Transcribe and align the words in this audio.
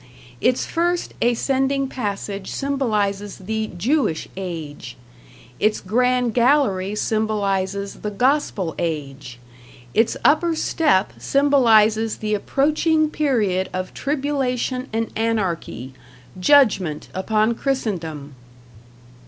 Its 0.41 0.65
first 0.65 1.13
ascending 1.21 1.87
passage 1.87 2.49
symbolizes 2.49 3.37
the 3.37 3.67
Jewish 3.77 4.27
Age. 4.35 4.97
Its 5.59 5.79
Grand 5.79 6.33
Gallery 6.33 6.95
symbolizes 6.95 7.99
the 7.99 8.09
Gospel 8.09 8.73
Age. 8.79 9.37
Its 9.93 10.17
upper 10.25 10.55
step 10.55 11.13
symbolizes 11.19 12.17
the 12.17 12.33
approaching 12.33 13.11
period 13.11 13.69
of 13.73 13.93
tribulation 13.93 14.87
and 14.91 15.11
anarchy, 15.15 15.93
"Judgment" 16.39 17.09
upon 17.13 17.53
Christendom. 17.53 18.33